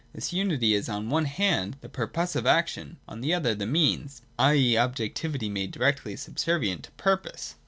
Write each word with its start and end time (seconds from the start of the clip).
This 0.15 0.33
unity 0.33 0.73
is 0.73 0.89
on 0.89 1.09
one 1.11 1.25
hand 1.25 1.77
the 1.81 1.87
purposive 1.87 2.47
action, 2.47 2.97
on 3.07 3.21
the 3.21 3.35
other 3.35 3.53
the 3.53 3.67
Means, 3.67 4.23
i.e. 4.39 4.75
objectivity 4.75 5.47
made 5.47 5.69
directly 5.69 6.15
subservient 6.15 6.85
to 6.85 6.91
purpose. 6.93 7.53